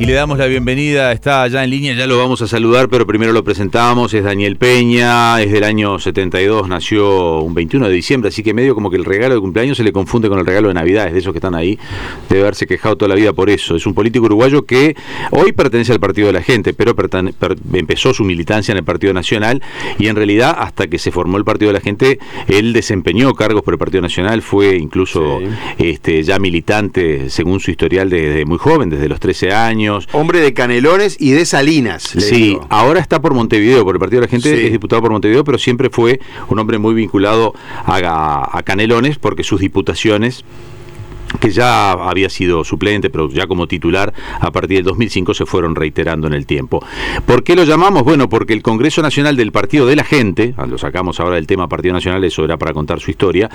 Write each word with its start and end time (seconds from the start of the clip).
Y 0.00 0.04
le 0.06 0.12
damos 0.12 0.38
la 0.38 0.46
bienvenida, 0.46 1.10
está 1.10 1.42
allá 1.42 1.64
en 1.64 1.70
línea, 1.70 1.92
ya 1.92 2.06
lo 2.06 2.16
vamos 2.18 2.40
a 2.40 2.46
saludar, 2.46 2.88
pero 2.88 3.04
primero 3.04 3.32
lo 3.32 3.42
presentamos, 3.42 4.14
es 4.14 4.22
Daniel 4.22 4.54
Peña, 4.54 5.42
es 5.42 5.50
del 5.50 5.64
año 5.64 5.98
72, 5.98 6.68
nació 6.68 7.40
un 7.40 7.52
21 7.52 7.88
de 7.88 7.94
diciembre, 7.94 8.28
así 8.28 8.44
que 8.44 8.54
medio 8.54 8.76
como 8.76 8.90
que 8.90 8.96
el 8.96 9.04
regalo 9.04 9.34
de 9.34 9.40
cumpleaños 9.40 9.76
se 9.76 9.82
le 9.82 9.90
confunde 9.90 10.28
con 10.28 10.38
el 10.38 10.46
regalo 10.46 10.68
de 10.68 10.74
Navidad, 10.74 11.08
es 11.08 11.14
de 11.14 11.18
esos 11.18 11.32
que 11.32 11.38
están 11.38 11.56
ahí, 11.56 11.80
debe 12.28 12.42
haberse 12.42 12.68
quejado 12.68 12.96
toda 12.96 13.08
la 13.08 13.16
vida 13.16 13.32
por 13.32 13.50
eso. 13.50 13.74
Es 13.74 13.86
un 13.86 13.94
político 13.94 14.26
uruguayo 14.26 14.62
que 14.62 14.94
hoy 15.32 15.50
pertenece 15.50 15.92
al 15.92 15.98
Partido 15.98 16.28
de 16.28 16.34
la 16.34 16.42
Gente, 16.42 16.74
pero 16.74 16.94
empezó 17.72 18.14
su 18.14 18.22
militancia 18.22 18.70
en 18.70 18.78
el 18.78 18.84
Partido 18.84 19.12
Nacional 19.12 19.60
y 19.98 20.06
en 20.06 20.14
realidad 20.14 20.54
hasta 20.56 20.86
que 20.86 21.00
se 21.00 21.10
formó 21.10 21.38
el 21.38 21.44
Partido 21.44 21.70
de 21.70 21.74
la 21.74 21.80
Gente, 21.80 22.20
él 22.46 22.72
desempeñó 22.72 23.34
cargos 23.34 23.64
por 23.64 23.74
el 23.74 23.78
Partido 23.78 24.02
Nacional, 24.02 24.42
fue 24.42 24.76
incluso 24.76 25.40
este, 25.76 26.22
ya 26.22 26.38
militante, 26.38 27.30
según 27.30 27.58
su 27.58 27.72
historial, 27.72 28.08
desde 28.08 28.44
muy 28.44 28.58
joven, 28.58 28.90
desde 28.90 29.08
los 29.08 29.18
13 29.18 29.52
años 29.52 29.87
Hombre 30.12 30.40
de 30.40 30.54
Canelones 30.54 31.16
y 31.18 31.32
de 31.32 31.44
Salinas. 31.44 32.02
Sí, 32.02 32.58
ahora 32.68 33.00
está 33.00 33.20
por 33.20 33.34
Montevideo, 33.34 33.84
por 33.84 33.94
el 33.94 34.00
Partido 34.00 34.20
de 34.20 34.26
la 34.26 34.30
Gente 34.30 34.66
es 34.66 34.72
diputado 34.72 35.02
por 35.02 35.10
Montevideo, 35.10 35.44
pero 35.44 35.58
siempre 35.58 35.90
fue 35.90 36.20
un 36.48 36.58
hombre 36.58 36.78
muy 36.78 36.94
vinculado 36.94 37.54
a 37.84 38.62
Canelones 38.64 39.18
porque 39.18 39.42
sus 39.42 39.60
diputaciones 39.60 40.44
que 41.40 41.50
ya 41.50 41.92
había 41.92 42.30
sido 42.30 42.64
suplente, 42.64 43.10
pero 43.10 43.28
ya 43.30 43.46
como 43.46 43.66
titular 43.66 44.12
a 44.40 44.50
partir 44.50 44.78
del 44.78 44.84
2005 44.84 45.34
se 45.34 45.46
fueron 45.46 45.74
reiterando 45.74 46.26
en 46.26 46.32
el 46.34 46.46
tiempo. 46.46 46.84
¿Por 47.26 47.42
qué 47.42 47.54
lo 47.54 47.64
llamamos? 47.64 48.02
Bueno, 48.02 48.28
porque 48.28 48.52
el 48.52 48.62
Congreso 48.62 49.02
Nacional 49.02 49.36
del 49.36 49.52
Partido 49.52 49.86
de 49.86 49.96
la 49.96 50.04
Gente, 50.04 50.54
ah, 50.56 50.66
lo 50.66 50.78
sacamos 50.78 51.20
ahora 51.20 51.36
del 51.36 51.46
tema 51.46 51.68
Partido 51.68 51.94
Nacional, 51.94 52.24
eso 52.24 52.44
era 52.44 52.56
para 52.56 52.72
contar 52.72 53.00
su 53.00 53.10
historia, 53.10 53.50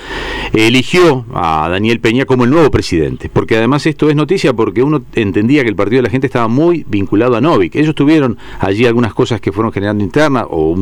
eligió 0.53 1.25
a 1.33 1.67
Daniel 1.69 1.99
Peña 1.99 2.25
como 2.25 2.43
el 2.43 2.49
nuevo 2.49 2.69
presidente, 2.71 3.29
porque 3.31 3.57
además 3.57 3.85
esto 3.85 4.09
es 4.09 4.15
noticia 4.15 4.53
porque 4.53 4.83
uno 4.83 5.01
entendía 5.15 5.63
que 5.63 5.69
el 5.69 5.75
Partido 5.75 5.97
de 5.97 6.03
la 6.03 6.09
Gente 6.09 6.27
estaba 6.27 6.47
muy 6.47 6.85
vinculado 6.87 7.35
a 7.35 7.41
Novik. 7.41 7.75
Ellos 7.75 7.95
tuvieron 7.95 8.37
allí 8.59 8.85
algunas 8.85 9.13
cosas 9.13 9.41
que 9.41 9.51
fueron 9.51 9.71
generando 9.71 10.03
internas 10.03 10.45
o 10.49 10.75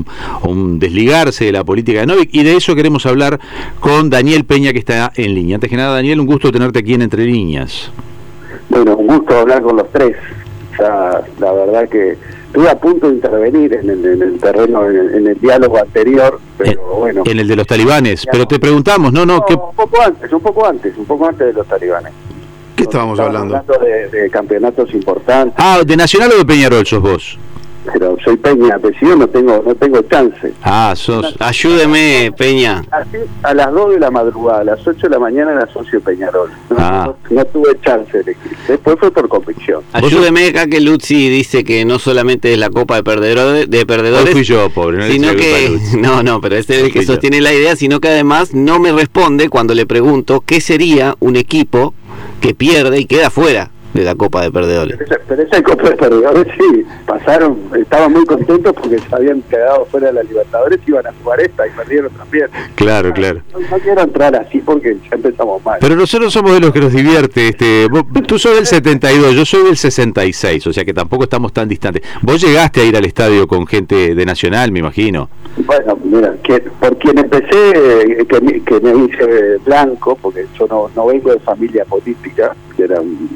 un, 0.44 0.80
desligarse 0.80 1.46
de 1.46 1.52
la 1.52 1.64
política 1.64 2.02
de 2.02 2.08
Novik 2.08 2.30
y 2.34 2.44
de 2.44 2.56
eso 2.56 2.76
queremos 2.76 3.06
hablar 3.06 3.40
con 3.80 4.10
Daniel 4.10 4.46
Peña 4.46 4.74
que 4.74 4.80
está 4.80 5.12
en 5.16 5.34
línea. 5.34 5.56
Antes 5.56 5.70
que 5.70 5.78
nada, 5.78 5.94
Daniel, 5.94 6.20
un 6.20 6.26
gusto 6.26 6.52
tenerte 6.52 6.81
aquí 6.82 6.94
en 6.94 7.04
Entre 7.04 7.26
Líneas. 7.26 7.92
Bueno, 8.70 8.96
un 8.98 9.08
gusto 9.08 9.38
hablar 9.38 9.62
con 9.62 9.78
los 9.78 9.90
tres. 9.92 10.16
la 10.78 11.52
verdad 11.54 11.88
que 11.88 12.18
estuve 12.48 12.70
a 12.70 12.78
punto 12.78 13.08
de 13.08 13.16
intervenir 13.16 13.74
en 13.74 13.90
el, 13.90 14.40
terreno, 14.40 14.90
en 14.90 15.28
el, 15.28 15.40
diálogo 15.40 15.78
anterior, 15.78 16.40
pero 16.58 16.72
en, 16.72 17.00
bueno. 17.00 17.24
En 17.26 17.40
el 17.40 17.48
de 17.48 17.56
los 17.56 17.68
talibanes, 17.68 18.26
pero 18.30 18.46
te 18.46 18.60
preguntamos, 18.60 19.14
no, 19.14 19.26
no, 19.26 19.38
Un 19.38 19.76
poco 19.76 20.02
antes, 20.02 20.32
un 20.32 20.42
poco 20.42 20.66
antes, 20.66 20.98
un 20.98 21.06
poco 21.06 21.28
antes 21.28 21.48
de 21.48 21.54
los 21.54 21.68
talibanes. 21.68 22.12
¿Qué 22.76 22.84
estábamos, 22.84 23.20
hablando? 23.20 23.58
hablando 23.58 23.86
de, 23.86 24.10
de, 24.10 24.30
campeonatos 24.30 24.94
importantes. 24.94 25.54
Ah, 25.58 25.82
¿de 25.86 25.96
Nacional 25.96 26.32
o 26.34 26.38
de 26.40 26.46
Peñarol 26.46 26.86
sos 26.86 27.02
vos? 27.02 27.38
Pero 27.86 28.16
soy 28.24 28.38
Peña, 28.38 28.78
pero 28.82 28.98
si 29.00 29.06
yo 29.06 29.16
no 29.16 29.28
tengo, 29.28 29.64
no 29.66 29.76
tengo 29.76 30.02
chance. 30.04 30.54
Ah, 30.64 30.94
sos, 30.96 31.36
ayúdeme, 31.40 32.32
Peña. 32.38 32.84
a 33.44 33.54
las 33.54 33.72
2 33.72 33.94
de 33.94 34.00
la 34.00 34.12
madrugada, 34.12 34.62
a 34.62 34.64
las 34.64 34.88
8 34.88 35.00
de 35.02 35.10
la 35.10 35.20
mañana 35.20 35.54
era 35.54 35.68
socio 35.72 36.00
Peñarol. 36.02 36.50
No, 36.70 36.76
ah. 36.80 37.14
no, 37.30 37.46
tuve 37.46 37.80
chance 37.82 38.12
de 38.12 38.32
elegir. 38.32 38.58
Después 38.68 38.98
fue 39.00 39.12
por 39.12 39.28
convicción. 39.28 39.82
Ayúdeme 39.94 40.48
acá 40.48 40.68
que 40.68 40.80
Luzzi 40.80 41.30
dice 41.30 41.64
que 41.64 41.86
no 41.86 42.00
solamente 42.00 42.54
es 42.54 42.60
la 42.60 42.70
copa 42.70 42.96
de 42.96 43.04
perdedores, 43.04 43.70
de 43.70 43.86
perdedores 43.86 44.32
fui 44.32 44.44
yo, 44.44 44.70
pobre, 44.70 44.98
no 44.98 45.08
sino 45.08 45.36
que 45.36 45.78
no, 45.98 46.24
no, 46.24 46.40
pero 46.42 46.58
este 46.58 46.76
es 46.76 46.84
el 46.84 46.94
que 46.94 47.04
sostiene 47.04 47.42
la 47.42 47.54
idea, 47.54 47.76
sino 47.76 48.00
que 48.00 48.10
además 48.10 48.54
no 48.54 48.80
me 48.80 48.92
responde 48.92 49.50
cuando 49.50 49.74
le 49.74 49.86
pregunto 49.86 50.44
qué 50.46 50.62
sería 50.62 51.16
un 51.20 51.36
equipo 51.36 51.94
que 52.40 52.54
pierde 52.54 53.00
y 53.00 53.06
queda 53.06 53.30
fuera 53.30 53.72
de 53.94 54.04
la 54.04 54.16
Copa 54.16 54.42
de 54.42 54.52
Perdedores. 54.52 54.98
Pero 55.28 55.44
esa, 55.44 55.64
Copa 55.64 55.90
de 55.90 55.96
Perdedores 55.96 56.48
sí, 56.58 56.86
pasaron, 57.06 57.58
estaban 57.78 58.12
muy 58.12 58.26
contentos 58.26 58.74
porque 58.74 59.00
se 59.00 59.16
habían 59.16 59.42
quedado 59.44 59.86
fuera 59.86 60.08
de 60.08 60.14
la 60.14 60.24
Libertadores, 60.24 60.80
iban 60.88 61.08
a 61.08 61.14
jugar 61.22 61.42
esta 61.42 61.68
y 61.68 61.72
perdieron 61.72 62.12
también. 62.12 62.48
Claro, 62.76 63.12
claro. 63.14 63.42
No, 63.54 63.78
quiero 63.80 64.02
entrar 64.02 64.36
así 64.36 64.60
porque 64.60 64.98
ya 65.10 65.16
empezamos 65.16 65.64
mal. 65.64 65.78
Pero 65.82 65.96
nosotros 65.96 66.32
somos 66.32 66.54
de 66.54 66.60
los 66.60 66.72
que 66.72 66.80
nos 66.80 66.94
divierte. 66.94 67.50
Este, 67.50 67.88
tú 68.28 68.40
sos 68.40 68.56
del 68.56 68.66
72, 68.66 69.34
yo 69.34 69.46
soy 69.46 69.64
del 69.64 69.78
66, 69.78 70.68
o 70.68 70.74
sea 70.74 70.86
que 70.86 70.94
tampoco 70.94 71.24
estamos 71.24 71.54
tan 71.54 71.68
distantes. 71.68 72.04
Vos 72.22 72.42
llegaste 72.42 72.82
a 72.82 72.86
ir 72.86 72.96
al 72.96 73.06
estadio 73.06 73.48
con 73.48 73.68
gente 73.68 74.16
de 74.16 74.26
Nacional, 74.26 74.72
me 74.72 74.80
imagino. 74.80 75.30
Bueno, 75.58 75.98
mira, 76.04 76.34
que, 76.44 76.62
por 76.62 76.98
quien 76.98 77.18
empecé, 77.18 78.26
que, 78.30 78.62
que 78.66 78.80
me 78.80 79.06
hice 79.06 79.58
blanco, 79.66 80.18
porque 80.22 80.46
yo 80.58 80.68
no, 80.68 80.90
no 80.96 81.08
vengo 81.08 81.32
de 81.32 81.40
familia 81.40 81.84
política, 81.86 82.56
que 82.78 82.84
era 82.84 83.02
un 83.02 83.30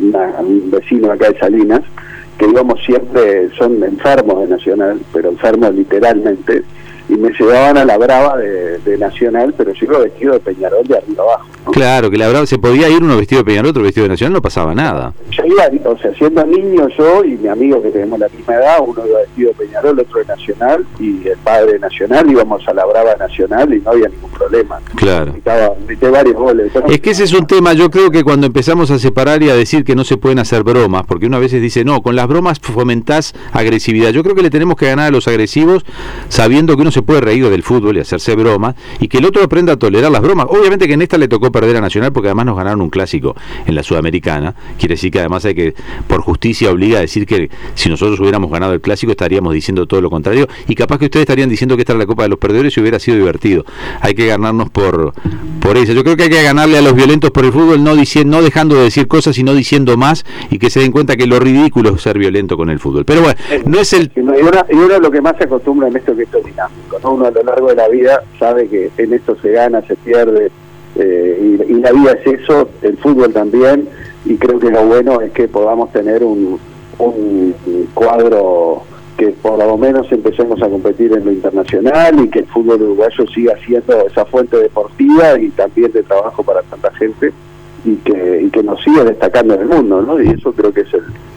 vecino 0.69 1.11
acá 1.11 1.29
de 1.29 1.39
Salinas, 1.39 1.81
que 2.37 2.45
íbamos 2.45 2.83
siempre, 2.83 3.49
son 3.57 3.83
enfermos 3.83 4.41
de 4.41 4.47
Nacional, 4.47 4.99
pero 5.13 5.29
enfermos 5.29 5.73
literalmente, 5.73 6.63
y 7.07 7.13
me 7.13 7.31
llevaban 7.31 7.77
a 7.77 7.85
la 7.85 7.97
brava 7.97 8.37
de, 8.37 8.74
Nacional, 8.97 9.53
pero 9.57 9.73
yo 9.73 9.85
iba 9.85 9.99
vestido 9.99 10.33
de 10.33 10.39
Peñarol 10.39 10.85
de 10.87 10.97
arriba 10.97 11.23
abajo. 11.23 11.47
Claro, 11.71 12.09
que 12.09 12.17
la 12.17 12.29
brava 12.29 12.45
se 12.45 12.57
podía 12.57 12.89
ir 12.89 13.01
uno 13.01 13.17
vestido 13.17 13.41
de 13.41 13.45
Peñarol, 13.45 13.71
otro 13.71 13.83
vestido 13.83 14.03
de 14.03 14.09
Nacional, 14.09 14.33
no 14.33 14.41
pasaba 14.41 14.73
nada. 14.73 15.13
Yo 15.31 15.43
iba, 15.45 15.89
o 15.89 15.97
sea, 15.97 16.13
siendo 16.13 16.45
niño 16.45 16.87
yo 16.97 17.23
y 17.23 17.37
mi 17.37 17.47
amigo 17.47 17.81
que 17.81 17.89
tenemos 17.89 18.19
la 18.19 18.27
misma 18.29 18.55
edad, 18.55 18.77
uno 18.85 19.01
iba 19.07 19.19
vestido 19.19 19.49
de 19.51 19.65
Peñarol, 19.65 19.99
otro 19.99 20.19
de 20.19 20.25
Nacional, 20.25 20.85
y 20.99 21.27
el 21.27 21.37
padre 21.37 21.73
de 21.73 21.79
Nacional, 21.79 22.29
íbamos 22.29 22.67
a 22.67 22.73
la 22.73 22.85
brava 22.85 23.15
Nacional 23.15 23.73
y 23.73 23.81
no 23.81 23.91
había 23.91 24.07
ningún 24.09 24.31
problema. 24.31 24.79
Claro. 24.95 25.33
varios 26.11 26.35
goles. 26.35 26.71
Es 26.89 26.99
que 26.99 27.11
ese 27.11 27.23
es 27.23 27.33
un 27.33 27.47
tema, 27.47 27.73
yo 27.73 27.89
creo 27.89 28.11
que 28.11 28.23
cuando 28.23 28.47
empezamos 28.47 28.91
a 28.91 28.99
separar 28.99 29.41
y 29.43 29.49
a 29.49 29.55
decir 29.55 29.83
que 29.83 29.95
no 29.95 30.03
se 30.03 30.17
pueden 30.17 30.39
hacer 30.39 30.63
bromas, 30.63 31.03
porque 31.05 31.25
uno 31.25 31.37
a 31.37 31.39
veces 31.39 31.61
dice, 31.61 31.83
no, 31.83 32.01
con 32.01 32.15
las 32.15 32.27
bromas 32.27 32.59
fomentás 32.59 33.33
agresividad. 33.51 34.11
Yo 34.11 34.23
creo 34.23 34.35
que 34.35 34.41
le 34.41 34.49
tenemos 34.49 34.75
que 34.75 34.87
ganar 34.87 35.07
a 35.07 35.11
los 35.11 35.27
agresivos 35.27 35.85
sabiendo 36.29 36.75
que 36.75 36.81
uno 36.81 36.91
se 36.91 37.01
puede 37.01 37.21
reír 37.21 37.49
del 37.49 37.63
fútbol 37.63 37.97
y 37.97 37.99
hacerse 37.99 38.35
bromas 38.35 38.64
y 38.99 39.07
que 39.07 39.17
el 39.17 39.25
otro 39.25 39.43
aprenda 39.43 39.73
a 39.73 39.75
tolerar 39.77 40.11
las 40.11 40.21
bromas. 40.21 40.47
Obviamente 40.49 40.87
que 40.87 40.93
en 40.93 41.01
esta 41.01 41.17
le 41.17 41.27
tocó 41.27 41.51
perder 41.51 41.75
a 41.77 41.81
Nacional 41.81 42.11
porque 42.11 42.29
además 42.29 42.45
nos 42.47 42.57
ganaron 42.57 42.81
un 42.81 42.89
clásico 42.89 43.35
en 43.65 43.75
la 43.75 43.83
Sudamericana. 43.83 44.55
Quiere 44.79 44.95
decir 44.95 45.11
que 45.11 45.19
además 45.19 45.45
hay 45.45 45.55
que, 45.55 45.75
por 46.07 46.21
justicia, 46.21 46.71
obliga 46.71 46.99
a 46.99 47.01
decir 47.01 47.25
que 47.25 47.49
si 47.75 47.89
nosotros 47.89 48.19
hubiéramos 48.19 48.49
ganado 48.49 48.73
el 48.73 48.81
clásico 48.81 49.11
estaríamos 49.11 49.53
diciendo 49.53 49.85
todo 49.85 50.01
lo 50.01 50.09
contrario 50.09 50.47
y 50.67 50.75
capaz 50.75 50.97
que 50.97 51.05
ustedes 51.05 51.23
estarían 51.23 51.49
diciendo 51.49 51.75
que 51.75 51.81
esta 51.81 51.93
era 51.93 51.99
la 51.99 52.05
Copa 52.05 52.23
de 52.23 52.29
los 52.29 52.39
Perdedores 52.39 52.75
y 52.77 52.81
hubiera 52.81 52.99
sido 52.99 53.17
divertido. 53.17 53.65
Hay 54.01 54.13
que 54.13 54.25
ganarnos 54.27 54.69
por, 54.69 55.13
por 55.61 55.77
eso. 55.77 55.93
Yo 55.93 56.03
creo 56.03 56.15
que 56.15 56.23
hay 56.23 56.29
que 56.29 56.43
ganarle 56.43 56.77
a 56.77 56.81
los 56.81 56.95
violentos 56.95 57.31
por 57.31 57.45
el 57.45 57.51
fútbol 57.51 57.83
no, 57.83 57.95
diciendo, 57.95 58.37
no 58.37 58.43
dejando 58.43 58.75
de 58.75 58.83
decir 58.83 59.07
cosas, 59.07 59.35
sino 59.35 59.53
diciendo 59.53 59.97
más 59.97 60.25
y 60.49 60.59
que 60.59 60.69
se 60.69 60.79
den 60.79 60.91
cuenta 60.91 61.15
que 61.15 61.27
lo 61.27 61.39
ridículo 61.39 61.95
es 61.95 62.01
ser 62.01 62.17
violento 62.17 62.57
con 62.57 62.69
el 62.69 62.79
fútbol. 62.79 63.05
Pero 63.05 63.21
bueno, 63.21 63.37
no 63.65 63.79
es 63.79 63.93
el... 63.93 64.11
Y 64.15 64.19
uno, 64.19 64.99
lo 64.99 65.11
que 65.11 65.21
más 65.21 65.35
se 65.37 65.45
acostumbra 65.45 65.87
en 65.87 65.97
esto 65.97 66.15
que 66.15 66.23
esto 66.23 66.37
es 66.39 66.45
dinámico, 66.45 66.99
¿no? 67.03 67.25
a 67.25 67.31
lo 67.31 67.43
largo 67.43 67.69
de 67.69 67.75
la 67.75 67.87
vida 67.87 68.23
sabe 68.39 68.54
que 68.63 68.91
en 68.97 69.13
esto 69.13 69.35
se 69.41 69.51
gana, 69.51 69.81
se 69.83 69.95
pierde, 69.95 70.51
eh, 70.97 71.57
y, 71.67 71.73
la 71.73 71.91
vida 71.91 72.13
es 72.13 72.41
eso, 72.41 72.69
el 72.81 72.97
fútbol 72.97 73.33
también, 73.33 73.87
y 74.23 74.35
creo 74.37 74.59
que 74.59 74.71
lo 74.71 74.85
bueno 74.85 75.21
es 75.21 75.31
que 75.31 75.47
podamos 75.47 75.91
tener 75.91 76.23
un, 76.23 76.59
cuadro 77.93 78.83
que 79.17 79.27
por 79.27 79.57
lo 79.59 79.77
menos 79.77 80.09
empecemos 80.11 80.61
a 80.61 80.69
competir 80.69 81.11
en 81.11 81.25
lo 81.25 81.31
internacional 81.31 82.23
y 82.23 82.29
que 82.29 82.39
el 82.39 82.45
fútbol 82.47 82.81
uruguayo 82.81 83.27
siga 83.33 83.53
siendo 83.65 84.07
esa 84.07 84.25
fuente 84.25 84.57
deportiva 84.57 85.37
y 85.37 85.49
también 85.49 85.91
de 85.91 86.03
trabajo 86.03 86.41
para 86.43 86.61
tanta 86.63 86.91
gente 86.93 87.33
y 87.83 87.95
que, 87.97 88.63
nos 88.63 88.81
siga 88.81 89.03
destacando 89.03 89.53
en 89.55 89.61
el 89.61 89.67
mundo, 89.67 90.01
¿no? 90.01 90.21
Y 90.21 90.29
eso 90.29 90.51
creo 90.53 90.73
que 90.73 90.81
es, 90.81 90.91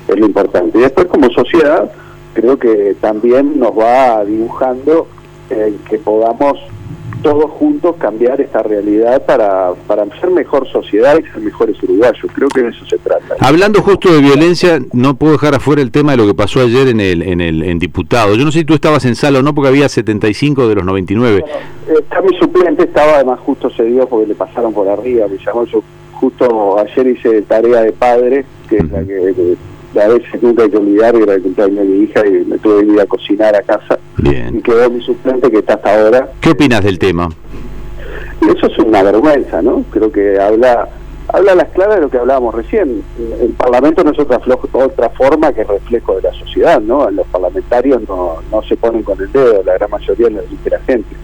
lo 0.09 0.25
importante. 0.25 0.79
Y 0.79 0.83
después 0.83 1.09
como 1.09 1.29
sociedad 1.31 1.91
creo 2.33 2.59
que 2.59 2.97
también 3.01 3.59
nos 3.59 3.77
va 3.77 4.25
dibujando 4.25 5.09
que 5.49 5.99
podamos 5.99 6.59
todos 7.23 7.51
juntos 7.53 7.97
cambiar 7.99 8.41
esta 8.41 8.63
realidad 8.63 9.25
para, 9.25 9.73
para 9.87 10.05
ser 10.21 10.31
mejor 10.31 10.69
sociedad 10.69 11.19
y 11.19 11.23
ser 11.25 11.41
mejores 11.41 11.83
uruguayos. 11.83 12.31
Creo 12.33 12.49
que 12.49 12.63
de 12.63 12.69
eso 12.69 12.85
se 12.87 12.99
trata. 12.99 13.37
Hablando 13.41 13.83
justo 13.83 14.13
de 14.13 14.21
violencia, 14.21 14.81
no 14.93 15.17
puedo 15.17 15.33
dejar 15.33 15.55
afuera 15.55 15.83
el 15.83 15.91
tema 15.91 16.13
de 16.13 16.19
lo 16.19 16.27
que 16.27 16.35
pasó 16.35 16.61
ayer 16.61 16.89
en 16.89 17.01
el 17.01 17.23
en 17.23 17.41
el 17.41 17.63
en 17.63 17.79
diputado. 17.79 18.35
Yo 18.35 18.45
no 18.45 18.53
sé 18.53 18.61
si 18.61 18.65
tú 18.65 18.75
estabas 18.75 19.05
en 19.05 19.15
sala 19.15 19.41
o 19.41 19.43
no, 19.43 19.55
porque 19.55 19.69
había 19.69 19.89
75 19.89 20.69
de 20.69 20.75
los 20.75 20.85
99. 20.85 21.45
está 21.99 22.21
mi 22.21 22.37
suplente, 22.39 22.85
estaba 22.85 23.17
además 23.17 23.41
justo 23.41 23.71
se 23.71 23.85
dio 23.85 24.07
porque 24.09 24.27
le 24.27 24.35
pasaron 24.35 24.73
por 24.73 24.89
arriba, 24.89 25.27
me 25.29 25.39
llamó 25.39 25.65
yo 25.65 25.83
justo 26.13 26.79
ayer 26.79 27.07
hice 27.07 27.43
tarea 27.43 27.83
de 27.83 27.93
padre, 27.93 28.45
que 28.69 28.79
es 28.79 28.91
la 28.91 29.05
que 29.05 29.57
a 29.97 30.09
veces 30.09 30.43
nunca 30.43 30.63
hay 30.63 30.71
que 30.71 30.77
olvidar, 30.77 31.15
era 31.17 31.35
el 31.35 31.43
cumpleaños 31.43 31.79
de 31.79 31.85
mi 31.85 32.05
hija 32.05 32.27
y 32.27 32.45
me 32.45 32.59
tuve 32.59 32.87
que 32.87 32.93
ir 32.93 33.01
a 33.01 33.07
cocinar 33.07 33.55
a 33.57 33.63
casa. 33.63 33.99
Bien. 34.19 34.57
Y 34.57 34.63
quedó 34.63 34.91
mi 34.91 35.03
suplente 35.03 35.51
que 35.51 35.59
está 35.59 35.75
hasta 35.75 36.01
ahora. 36.01 36.29
¿Qué 36.41 36.51
opinas 36.51 36.85
del 36.85 36.99
tema? 36.99 37.29
Eso 38.41 38.67
es 38.67 38.79
una 38.79 39.03
vergüenza, 39.03 39.63
¿no? 39.63 39.85
Creo 39.91 40.11
que 40.11 40.39
habla 40.41 40.89
habla 41.31 41.53
a 41.53 41.57
las 41.57 41.69
claras 41.69 41.97
de 41.97 42.01
lo 42.03 42.09
que 42.09 42.17
hablábamos 42.17 42.55
recién. 42.55 43.03
El 43.41 43.51
Parlamento 43.51 44.03
no 44.03 44.13
es 44.13 44.19
otra, 44.19 44.41
otra 44.73 45.11
forma 45.11 45.53
que 45.53 45.63
reflejo 45.63 46.17
de 46.17 46.23
la 46.23 46.33
sociedad, 46.33 46.81
¿no? 46.81 47.11
Los 47.11 47.27
parlamentarios 47.27 48.01
no, 48.09 48.37
no 48.51 48.63
se 48.63 48.77
ponen 48.77 49.03
con 49.03 49.21
el 49.21 49.31
dedo, 49.31 49.63
la 49.63 49.75
gran 49.75 49.91
mayoría 49.91 50.31
lo 50.31 50.41
dice 50.43 50.71
la 50.71 50.81
gente. 50.81 51.15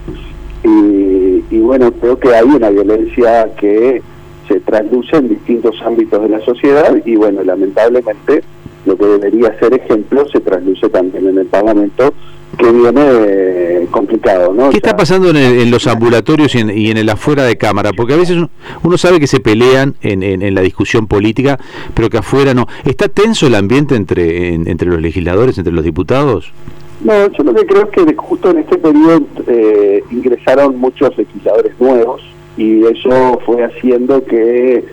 Y 0.63 1.25
y 1.49 1.59
bueno, 1.59 1.91
creo 1.91 2.19
que 2.19 2.33
hay 2.33 2.45
una 2.45 2.69
violencia 2.69 3.49
que 3.55 4.01
se 4.47 4.59
trasluce 4.61 5.17
en 5.17 5.29
distintos 5.29 5.75
ámbitos 5.83 6.21
de 6.21 6.29
la 6.29 6.39
sociedad 6.41 6.95
y 7.05 7.15
bueno, 7.15 7.43
lamentablemente 7.43 8.43
lo 8.85 8.97
que 8.97 9.05
debería 9.05 9.57
ser 9.59 9.73
ejemplo 9.73 10.27
se 10.29 10.39
trasluce 10.39 10.89
también 10.89 11.27
en 11.27 11.37
el 11.39 11.45
Parlamento 11.47 12.13
que 12.57 12.71
viene 12.71 13.01
eh, 13.03 13.87
complicado, 13.91 14.53
¿no? 14.53 14.69
¿Qué 14.69 14.77
está 14.77 14.95
pasando 14.95 15.29
en, 15.29 15.71
los 15.71 15.87
ambulatorios 15.87 16.55
y 16.55 16.59
en, 16.59 16.97
el 16.97 17.09
afuera 17.09 17.43
de 17.43 17.57
cámara? 17.57 17.91
Porque 17.95 18.13
a 18.13 18.17
veces 18.17 18.37
uno 18.83 18.97
sabe 18.97 19.19
que 19.19 19.27
se 19.27 19.39
pelean 19.39 19.95
en, 20.01 20.55
la 20.55 20.61
discusión 20.61 21.07
política, 21.07 21.59
pero 21.93 22.09
que 22.09 22.17
afuera 22.17 22.53
no. 22.53 22.67
¿Está 22.85 23.09
tenso 23.09 23.47
el 23.47 23.55
ambiente 23.55 23.95
entre, 23.95 24.53
entre 24.53 24.87
los 24.87 25.01
legisladores, 25.01 25.57
entre 25.57 25.73
los 25.73 25.83
diputados? 25.83 26.51
No, 27.03 27.29
yo 27.31 27.43
lo 27.43 27.53
que 27.53 27.65
creo 27.65 27.83
es 27.83 27.89
que 27.89 28.15
justo 28.15 28.51
en 28.51 28.59
este 28.59 28.77
periodo 28.77 29.21
eh, 29.47 30.01
ingresaron 30.11 30.77
muchos 30.79 31.17
legisladores 31.17 31.73
nuevos 31.79 32.21
y 32.57 32.85
eso 32.85 33.39
fue 33.45 33.65
haciendo 33.65 34.23
que, 34.23 34.85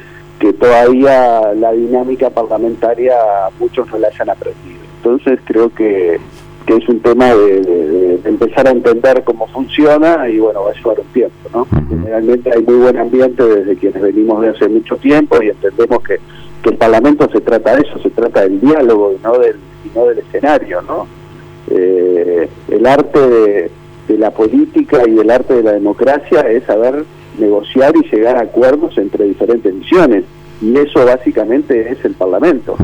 que 0.43 0.53
todavía 0.55 1.55
la 1.55 1.71
dinámica 1.71 2.29
parlamentaria 2.29 3.15
muchos 3.61 3.89
no 3.93 3.99
la 3.99 4.09
hayan 4.09 4.29
aprendido. 4.29 4.81
Entonces 4.97 5.39
creo 5.44 5.73
que 5.73 6.19
que 6.67 6.77
es 6.77 6.89
un 6.89 7.00
tema 7.00 7.35
de, 7.35 8.21
empezar 8.25 8.69
a 8.69 8.71
entender 8.71 9.23
cómo 9.25 9.47
funciona 9.49 10.29
y 10.29 10.39
bueno, 10.39 10.65
va 10.65 10.71
a 10.71 10.75
llevar 10.75 11.00
un 11.00 11.06
tiempo, 11.06 11.49
¿no? 11.53 11.67
Generalmente 11.89 12.53
hay 12.55 12.62
muy 12.62 12.77
buen 12.77 12.97
ambiente 12.99 13.43
desde 13.44 13.77
quienes 13.77 14.00
venimos 14.00 14.43
de 14.43 14.50
hace 14.50 14.69
mucho 14.69 14.97
tiempo 14.97 15.43
y 15.43 15.49
entendemos 15.49 16.03
que, 16.05 16.19
que 16.62 16.71
el 16.71 16.77
Parlamento 16.77 17.29
se 17.33 17.41
trata 17.41 17.75
de 17.75 17.83
eso, 17.83 17.99
se 18.00 18.11
trata 18.11 18.43
del 18.43 18.61
diálogo 18.61 19.12
y 19.12 19.23
no 19.25 19.39
del, 19.39 19.56
y 19.85 19.99
no 19.99 20.06
del 20.06 20.19
escenario, 20.21 20.83
¿no? 20.83 21.06
Eh, 21.69 22.49
el 22.69 22.87
arte 22.87 23.19
de, 23.19 23.71
la 24.19 24.31
política 24.31 25.03
y 25.09 25.19
el 25.19 25.31
arte 25.31 25.55
de 25.55 25.62
la 25.62 25.73
democracia 25.73 26.43
es 26.43 26.65
saber 26.65 27.06
negociar 27.38 27.94
y 27.96 28.14
llegar 28.14 28.37
a 28.37 28.43
acuerdos 28.43 28.96
entre 28.99 29.25
diferentes 29.25 29.75
visiones 29.75 30.25
y 30.62 30.76
eso 30.76 31.05
básicamente 31.05 31.90
es 31.90 32.05
el 32.05 32.14
Parlamento. 32.14 32.76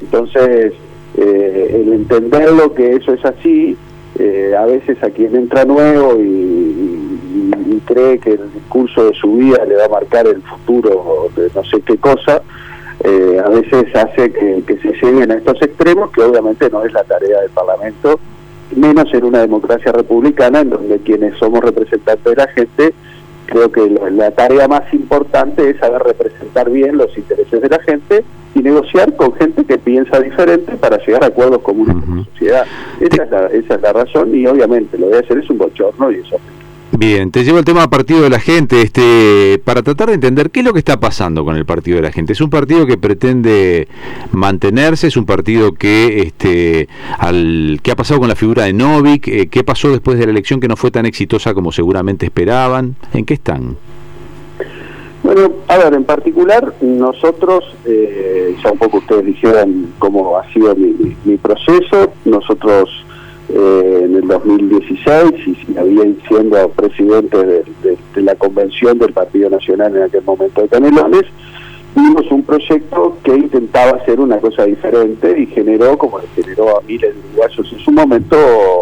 Entonces, 0.00 0.72
eh, 1.18 1.82
el 1.82 1.92
entender 1.92 2.50
lo 2.52 2.74
que 2.74 2.94
eso 2.94 3.12
es 3.12 3.24
así, 3.24 3.76
eh, 4.18 4.54
a 4.58 4.64
veces 4.64 5.02
a 5.02 5.10
quien 5.10 5.36
entra 5.36 5.64
nuevo 5.64 6.18
y, 6.20 6.72
cree 7.84 8.18
que 8.18 8.32
el 8.32 8.52
discurso 8.52 9.04
de 9.06 9.14
su 9.14 9.36
vida 9.36 9.64
le 9.64 9.76
va 9.76 9.84
a 9.84 9.88
marcar 9.88 10.26
el 10.26 10.42
futuro 10.42 11.28
de 11.36 11.48
no 11.54 11.62
sé 11.62 11.80
qué 11.82 11.96
cosa, 11.96 12.42
eh, 13.04 13.40
a 13.44 13.48
veces 13.48 13.94
hace 13.94 14.32
que, 14.32 14.64
que 14.66 14.78
se 14.78 14.92
lleguen 14.94 15.30
a 15.30 15.34
estos 15.34 15.62
extremos, 15.62 16.10
que 16.10 16.22
obviamente 16.22 16.68
no 16.68 16.84
es 16.84 16.92
la 16.92 17.04
tarea 17.04 17.42
del 17.42 17.50
Parlamento, 17.50 18.18
menos 18.74 19.12
en 19.14 19.24
una 19.24 19.40
democracia 19.40 19.92
republicana 19.92 20.60
en 20.60 20.70
donde 20.70 20.98
quienes 20.98 21.38
somos 21.38 21.60
representantes 21.60 22.24
de 22.24 22.36
la 22.36 22.48
gente 22.48 22.94
creo 23.46 23.70
que 23.70 23.88
la, 24.10 24.30
tarea 24.32 24.68
más 24.68 24.92
importante 24.92 25.70
es 25.70 25.78
saber 25.78 26.02
representar 26.02 26.70
bien 26.70 26.96
los 26.96 27.16
intereses 27.16 27.60
de 27.60 27.68
la 27.68 27.78
gente 27.80 28.24
y 28.54 28.60
negociar 28.60 29.14
con 29.16 29.32
gente 29.34 29.64
que 29.64 29.78
piensa 29.78 30.20
diferente 30.20 30.76
para 30.76 30.98
llegar 30.98 31.24
a 31.24 31.28
acuerdos 31.28 31.60
comunes 31.62 31.96
con 32.04 32.18
la 32.18 32.24
sociedad. 32.24 32.66
Esa 33.00 33.22
es 33.24 33.30
la, 33.30 33.46
esa 33.46 33.74
es 33.74 33.80
la 33.82 33.92
razón 33.92 34.34
y 34.34 34.46
obviamente 34.46 34.98
lo 34.98 35.08
de 35.08 35.18
hacer 35.18 35.38
es 35.38 35.48
un 35.50 35.58
bochorno 35.58 36.10
y 36.10 36.16
eso 36.16 36.38
Bien, 36.92 37.30
te 37.30 37.44
llevo 37.44 37.58
el 37.58 37.64
tema 37.64 37.90
partido 37.90 38.22
de 38.22 38.30
la 38.30 38.38
gente, 38.38 38.80
este, 38.80 39.60
para 39.64 39.82
tratar 39.82 40.08
de 40.08 40.14
entender 40.14 40.50
qué 40.50 40.60
es 40.60 40.66
lo 40.66 40.72
que 40.72 40.78
está 40.78 40.98
pasando 40.98 41.44
con 41.44 41.56
el 41.56 41.66
partido 41.66 41.96
de 41.96 42.02
la 42.02 42.12
gente. 42.12 42.32
Es 42.32 42.40
un 42.40 42.48
partido 42.48 42.86
que 42.86 42.96
pretende 42.96 43.88
mantenerse, 44.32 45.08
es 45.08 45.16
un 45.16 45.26
partido 45.26 45.72
que, 45.72 46.22
este, 46.22 46.88
al, 47.18 47.80
¿qué 47.82 47.90
ha 47.90 47.96
pasado 47.96 48.20
con 48.20 48.28
la 48.28 48.36
figura 48.36 48.64
de 48.64 48.72
Novik? 48.72 49.28
Eh, 49.28 49.48
¿Qué 49.48 49.64
pasó 49.64 49.90
después 49.90 50.18
de 50.18 50.26
la 50.26 50.30
elección 50.30 50.60
que 50.60 50.68
no 50.68 50.76
fue 50.76 50.90
tan 50.90 51.06
exitosa 51.06 51.54
como 51.54 51.72
seguramente 51.72 52.26
esperaban? 52.26 52.94
¿En 53.12 53.26
qué 53.26 53.34
están? 53.34 53.76
Bueno, 55.22 55.52
a 55.66 55.76
ver, 55.78 55.92
en 55.92 56.04
particular 56.04 56.72
nosotros, 56.80 57.64
eh, 57.84 58.56
ya 58.62 58.70
un 58.70 58.78
poco 58.78 58.98
ustedes 58.98 59.26
dijeron 59.26 59.88
cómo 59.98 60.38
ha 60.38 60.50
sido 60.52 60.74
mi, 60.76 61.16
mi 61.24 61.36
proceso, 61.36 62.12
nosotros 62.24 63.05
eh, 63.48 64.00
en 64.04 64.16
el 64.16 64.26
2016 64.26 65.32
y 65.46 65.78
había 65.78 66.04
siendo 66.26 66.68
presidente 66.70 67.38
de, 67.44 67.66
la 68.16 68.34
convención 68.34 68.98
del 68.98 69.12
Partido 69.12 69.50
Nacional 69.50 69.94
en 69.94 70.02
aquel 70.02 70.24
momento 70.24 70.62
de 70.62 70.68
Canelones, 70.68 71.22
vimos 71.94 72.30
un 72.30 72.42
proyecto 72.42 73.16
que 73.22 73.36
intentaba 73.36 73.98
hacer 73.98 74.18
una 74.18 74.38
cosa 74.38 74.64
diferente 74.64 75.38
y 75.38 75.46
generó, 75.46 75.96
como 75.96 76.18
le 76.18 76.26
generó 76.34 76.78
a 76.78 76.80
miles 76.82 77.14
de 77.14 77.20
uruguayos 77.20 77.72
en 77.72 77.78
su 77.78 77.92
momento, 77.92 78.36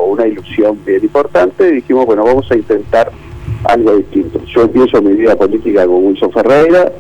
una 0.08 0.26
ilusión 0.26 0.78
bien 0.87 1.02
importante. 1.02 1.69
Y 1.69 1.75
dijimos, 1.76 2.06
bueno, 2.06 2.25
vamos 2.25 2.50
a 2.50 2.56
intentar 2.56 3.10
algo 3.64 3.96
distinto. 3.96 4.40
Yo 4.46 4.62
empiezo 4.62 5.02
mi 5.02 5.12
vida 5.12 5.37
política 5.37 5.87
con 5.87 6.06
Wilson 6.06 6.32
Ferreira 6.32 6.90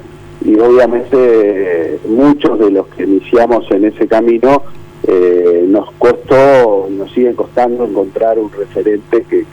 y 0.44 0.58
obviamente 0.58 1.98
muchos 2.08 2.58
de 2.58 2.70
los 2.70 2.86
que 2.88 3.04
iniciamos 3.04 3.70
en 3.70 3.86
ese 3.86 4.06
camino 4.06 4.62
eh, 5.06 5.64
nos 5.68 5.90
costó, 5.92 6.88
nos 6.90 7.12
sigue 7.12 7.34
costando 7.34 7.84
encontrar 7.84 8.38
un 8.38 8.50
referente 8.50 9.24
que, 9.28 9.44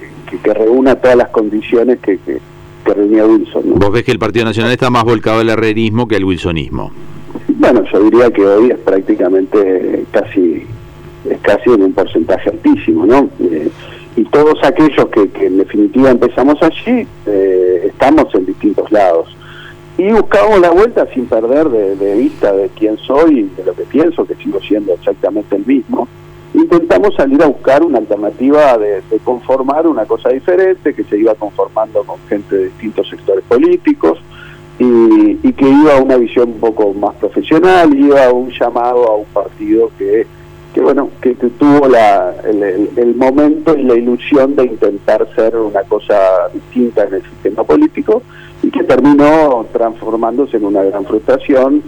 que, 0.42 0.53
reúna 0.53 0.95
todas 0.95 1.18
las 1.18 1.30
condiciones 1.30 2.00
que, 2.00 2.18
que, 2.19 2.39
reunía 2.86 3.25
Wilson. 3.25 3.63
¿Vos 3.75 3.92
ves 3.92 4.03
que 4.03 4.12
el 4.12 4.19
Partido 4.19 4.45
Nacional 4.45 4.71
está 4.71 4.89
más 4.89 5.03
volcado 5.03 5.39
al 5.39 5.50
herrerismo 5.50 6.07
que 6.07 6.15
al 6.15 6.25
wilsonismo? 6.25 6.92
Bueno, 7.48 7.83
yo 7.92 8.03
diría 8.03 8.31
que 8.31 8.45
hoy 8.45 8.71
es 8.71 8.77
prácticamente 8.80 10.06
casi, 10.12 10.65
es 11.30 11.39
casi 11.42 11.69
en 11.69 11.83
un 11.83 11.94
porcentaje 11.94 12.50
altísimo, 12.50 13.06
¿no? 13.06 13.30
Eh, 13.39 13.69
y 14.15 14.24
todos 14.25 14.57
aquellos 14.63 15.07
que, 15.07 15.45
en 15.45 15.57
definitiva 15.57 16.12
empezamos 16.12 16.62
allí, 16.62 17.07
eh, 17.25 17.83
estamos 17.88 18.33
en 18.36 18.45
distintos 18.45 18.92
lados 18.92 19.27
y 19.98 20.12
buscamos 20.12 20.60
la 20.60 20.72
vuelta 20.72 21.06
sin 21.14 21.26
perder 21.26 21.70
de, 21.70 22.16
vista 22.16 22.54
de 22.54 22.70
quién 22.70 22.98
soy 22.98 23.40
y 23.40 23.56
de 23.56 23.66
lo 23.66 23.74
que 23.74 23.84
pienso, 23.84 24.26
que 24.26 24.36
sigo 24.36 24.60
siendo 24.62 24.94
exactamente 24.94 25.56
el 25.56 25.66
mismo. 25.66 26.08
Intentamos 26.54 27.16
salir 27.16 27.42
a 27.44 27.48
buscar 27.48 27.84
una 27.84 28.00
alternativa 28.00 28.78
de, 28.78 29.02
conformar 29.24 29.88
una 29.88 30.06
cosa 30.06 30.30
diferente, 30.30 30.94
que 30.94 31.04
se 31.04 31.18
iba 31.18 31.36
conformando 31.36 32.04
con 32.04 32.18
gente 32.28 32.56
de 32.56 32.64
distintos 32.66 33.10
sectores 33.10 33.44
políticos 33.46 34.20
y, 34.80 35.36
que 35.52 35.70
iba 35.70 35.98
a 35.98 36.02
una 36.02 36.18
visión 36.18 36.50
un 36.50 36.60
poco 36.60 36.94
más 36.94 37.14
profesional, 37.16 37.94
iba 37.96 38.26
a 38.26 38.32
un 38.32 38.50
llamado 38.50 39.08
a 39.08 39.16
un 39.18 39.26
partido 39.26 39.92
que, 39.98 40.26
que 40.74 40.82
bueno, 40.82 41.10
que, 41.22 41.36
tuvo 41.36 41.88
la, 41.88 42.34
el, 42.46 42.90
el 42.96 43.16
momento 43.16 43.78
y 43.78 43.84
la 43.84 43.94
ilusión 43.94 44.56
de 44.56 44.66
intentar 44.66 45.28
ser 45.36 45.56
una 45.56 45.82
cosa 45.84 46.50
distinta 46.52 47.04
en 47.04 47.16
el 47.16 47.22
sistema 47.22 47.64
político 47.64 48.24
y 48.63 48.69
que 48.69 48.83
terminó 48.83 49.66
transformándose 49.71 50.57
en 50.57 50.66
una 50.66 50.83
gran 50.83 51.06
frustración 51.06 51.83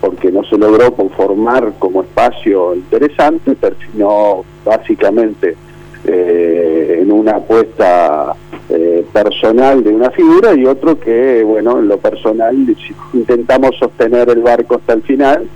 porque 0.00 0.30
no 0.30 0.44
se 0.44 0.58
logró 0.58 0.92
conformar 0.92 1.72
como 1.78 2.02
espacio 2.02 2.74
interesante, 2.74 3.54
terminó 3.54 4.44
básicamente 4.64 5.56
eh, 6.04 6.98
en 7.02 7.10
una 7.10 7.36
apuesta 7.36 8.34
eh, 8.68 9.04
personal 9.12 9.82
de 9.82 9.94
una 9.94 10.10
figura 10.10 10.54
y 10.54 10.66
otro 10.66 10.98
que, 10.98 11.42
bueno, 11.42 11.78
en 11.78 11.88
lo 11.88 11.98
personal 11.98 12.56
intentamos 13.14 13.76
sostener 13.78 14.28
el 14.28 14.42
barco 14.42 14.76
hasta 14.76 14.92
el 14.92 15.02
final 15.02 15.48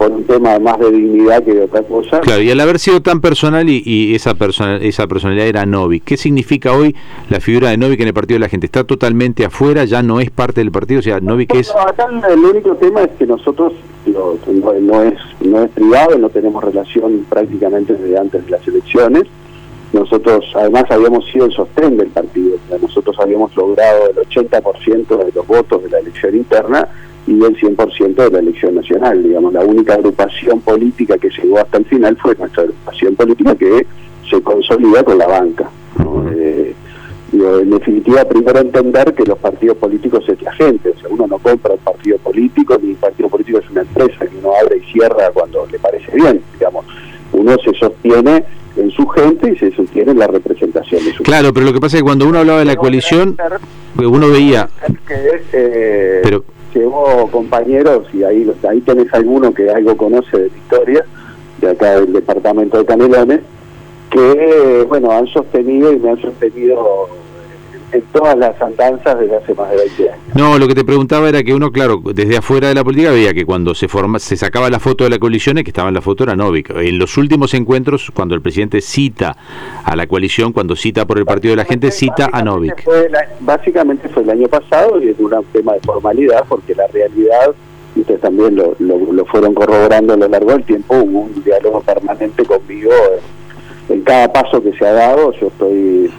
por 0.00 0.10
un 0.12 0.24
tema 0.24 0.58
más 0.58 0.78
de 0.78 0.90
dignidad 0.92 1.44
que 1.44 1.52
de 1.52 1.64
otra 1.64 1.82
cosa. 1.82 2.20
Claro, 2.20 2.40
y 2.40 2.50
al 2.50 2.58
haber 2.58 2.78
sido 2.78 3.02
tan 3.02 3.20
personal 3.20 3.68
y, 3.68 4.14
esa, 4.14 4.32
persona, 4.32 4.78
esa 4.78 5.06
personalidad 5.06 5.46
era 5.46 5.66
Novi, 5.66 6.00
¿qué 6.00 6.16
significa 6.16 6.72
hoy 6.72 6.96
la 7.28 7.38
figura 7.38 7.68
de 7.68 7.76
Novi 7.76 7.96
en 8.00 8.06
el 8.06 8.14
Partido 8.14 8.36
de 8.36 8.40
la 8.40 8.48
Gente? 8.48 8.64
¿Está 8.64 8.84
totalmente 8.84 9.44
afuera? 9.44 9.84
¿Ya 9.84 10.02
no 10.02 10.18
es 10.18 10.30
parte 10.30 10.62
del 10.62 10.72
partido? 10.72 11.00
O 11.00 11.02
sea, 11.02 11.20
Novi 11.20 11.46
que 11.46 11.58
es... 11.58 11.70
acá 11.70 12.08
el 12.30 12.38
único 12.38 12.74
tema 12.76 13.02
es 13.02 13.10
que 13.18 13.26
nosotros 13.26 13.74
no, 14.06 15.02
es, 15.02 15.14
no 15.42 15.62
es 15.64 15.70
privado, 15.72 16.16
no 16.16 16.30
tenemos 16.30 16.64
relación 16.64 17.26
prácticamente 17.28 17.92
desde 17.92 18.18
antes 18.18 18.42
de 18.46 18.52
las 18.52 18.66
elecciones. 18.66 19.24
Nosotros 19.92 20.46
además 20.54 20.84
habíamos 20.88 21.26
sido 21.30 21.44
el 21.44 21.52
sostén 21.52 21.98
del 21.98 22.08
partido, 22.08 22.56
nosotros 22.80 23.16
habíamos 23.18 23.54
logrado 23.54 24.08
el 24.08 24.16
80% 24.16 25.24
de 25.26 25.32
los 25.34 25.46
votos 25.46 25.82
de 25.82 25.90
la 25.90 25.98
elección 25.98 26.36
interna 26.36 26.88
y 27.30 27.44
el 27.44 27.56
100% 27.56 28.14
de 28.14 28.30
la 28.30 28.38
elección 28.40 28.74
nacional. 28.74 29.22
Digamos, 29.22 29.52
la 29.52 29.60
única 29.60 29.94
agrupación 29.94 30.60
política 30.60 31.16
que 31.16 31.30
llegó 31.30 31.58
hasta 31.58 31.78
el 31.78 31.84
final 31.84 32.16
fue 32.16 32.34
nuestra 32.34 32.64
agrupación 32.64 33.14
política 33.14 33.54
que 33.54 33.86
se 34.28 34.42
consolida 34.42 35.04
con 35.04 35.16
la 35.16 35.28
banca. 35.28 35.70
Eh, 36.34 36.74
en 37.32 37.70
definitiva, 37.70 38.24
primero 38.24 38.58
entender 38.58 39.14
que 39.14 39.24
los 39.24 39.38
partidos 39.38 39.76
políticos 39.76 40.24
es 40.28 40.42
la 40.42 40.52
gente, 40.52 40.90
o 40.90 40.98
sea, 40.98 41.08
uno 41.08 41.28
no 41.28 41.38
compra 41.38 41.72
un 41.72 41.78
partido 41.78 42.18
político, 42.18 42.76
ni 42.82 42.90
un 42.90 42.96
partido 42.96 43.28
político 43.28 43.58
es 43.58 43.70
una 43.70 43.82
empresa 43.82 44.26
que 44.26 44.36
uno 44.36 44.50
abre 44.60 44.78
y 44.78 44.92
cierra 44.92 45.30
cuando 45.32 45.64
le 45.66 45.78
parece 45.78 46.10
bien, 46.12 46.42
digamos, 46.54 46.84
uno 47.32 47.56
se 47.64 47.72
sostiene 47.74 48.44
en 48.76 48.90
su 48.90 49.06
gente 49.06 49.52
y 49.52 49.56
se 49.56 49.70
sostiene 49.70 50.10
en 50.10 50.18
la 50.18 50.26
representación 50.26 51.04
de 51.04 51.12
su 51.12 51.22
Claro, 51.22 51.52
pero 51.52 51.66
lo 51.66 51.72
que 51.72 51.80
pasa 51.80 51.96
es 51.96 52.02
que 52.02 52.06
cuando 52.06 52.26
uno 52.26 52.40
hablaba 52.40 52.58
de 52.58 52.64
la 52.64 52.74
coalición, 52.74 53.36
uno 53.96 54.28
veía... 54.28 54.68
Que, 55.06 55.42
eh, 55.52 56.20
pero 56.24 56.44
llevó 56.74 57.28
compañeros, 57.30 58.06
y 58.12 58.22
ahí, 58.22 58.50
ahí 58.68 58.80
tenés 58.80 59.12
alguno 59.12 59.52
que 59.52 59.70
algo 59.70 59.96
conoce 59.96 60.36
de 60.36 60.48
Victoria, 60.48 61.04
de 61.58 61.70
acá 61.70 62.00
del 62.00 62.12
departamento 62.12 62.78
de 62.78 62.84
Canelones, 62.86 63.40
que, 64.10 64.86
bueno, 64.88 65.10
han 65.12 65.26
sostenido 65.28 65.92
y 65.92 65.98
me 65.98 66.10
han 66.10 66.20
sostenido 66.20 67.08
en 67.92 68.02
todas 68.12 68.36
las 68.36 68.60
andanzas 68.60 69.18
desde 69.18 69.36
hace 69.36 69.54
más 69.54 69.70
de 69.70 69.76
20 69.76 70.10
años. 70.10 70.24
No, 70.34 70.58
lo 70.58 70.68
que 70.68 70.74
te 70.74 70.84
preguntaba 70.84 71.28
era 71.28 71.42
que 71.42 71.54
uno, 71.54 71.72
claro, 71.72 72.00
desde 72.04 72.36
afuera 72.36 72.68
de 72.68 72.74
la 72.74 72.84
política 72.84 73.10
veía 73.10 73.34
que 73.34 73.44
cuando 73.44 73.74
se 73.74 73.88
forma, 73.88 74.18
se 74.18 74.36
sacaba 74.36 74.70
la 74.70 74.78
foto 74.78 75.04
de 75.04 75.10
la 75.10 75.18
coalición 75.18 75.58
y 75.58 75.64
que 75.64 75.70
estaba 75.70 75.88
en 75.88 75.94
la 75.94 76.00
foto 76.00 76.24
era 76.24 76.36
Novik. 76.36 76.70
En 76.70 76.98
los 76.98 77.16
últimos 77.16 77.54
encuentros, 77.54 78.10
cuando 78.14 78.34
el 78.34 78.42
presidente 78.42 78.80
cita 78.80 79.36
a 79.84 79.96
la 79.96 80.06
coalición, 80.06 80.52
cuando 80.52 80.76
cita 80.76 81.04
por 81.06 81.18
el 81.18 81.24
Partido 81.24 81.52
de 81.52 81.56
la 81.56 81.64
Gente, 81.64 81.90
cita 81.90 82.30
a 82.32 82.42
Novik. 82.42 82.84
básicamente 83.40 84.08
fue 84.08 84.22
el 84.22 84.30
año 84.30 84.48
pasado 84.48 85.02
y 85.02 85.08
es 85.08 85.18
un 85.18 85.30
tema 85.52 85.74
de 85.74 85.80
formalidad 85.80 86.44
porque 86.48 86.74
la 86.74 86.86
realidad 86.88 87.54
y 87.96 88.00
ustedes 88.00 88.20
también 88.20 88.54
lo, 88.54 88.76
lo, 88.78 89.24
fueron 89.26 89.52
corroborando 89.52 90.14
a 90.14 90.16
lo 90.16 90.28
largo 90.28 90.52
del 90.52 90.62
tiempo, 90.62 90.94
hubo 90.94 91.20
un 91.22 91.42
diálogo 91.42 91.80
permanente 91.80 92.44
conmigo 92.44 92.92
en 93.88 94.02
cada 94.02 94.32
paso 94.32 94.62
que 94.62 94.72
se 94.72 94.86
ha 94.86 94.92
dado. 94.92 95.32
Yo 95.32 95.48
estoy 95.48 96.10